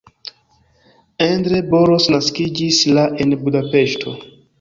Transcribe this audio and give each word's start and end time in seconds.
Endre 1.25 1.59
Boros 1.73 2.07
naskiĝis 2.15 2.79
la 2.99 3.05
en 3.27 3.37
Budapeŝto. 3.43 4.15